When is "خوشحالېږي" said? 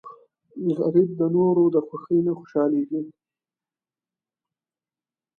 2.39-3.01